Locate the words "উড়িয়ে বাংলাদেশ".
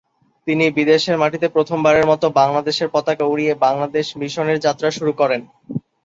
3.25-4.05